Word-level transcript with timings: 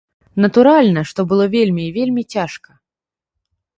Натуральна, 0.43 1.03
што 1.11 1.25
было 1.33 1.45
вельмі 1.57 1.81
і 1.85 1.93
вельмі 1.99 2.23
цяжка. 2.37 2.69